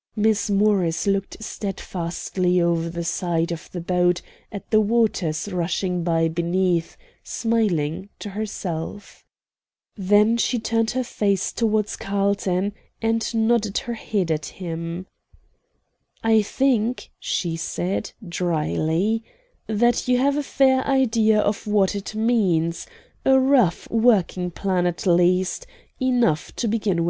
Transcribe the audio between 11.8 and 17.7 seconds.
Carlton, and nodded her head at him. "I think," she